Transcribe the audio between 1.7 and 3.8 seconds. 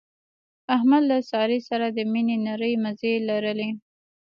د مینې نری مزی لري.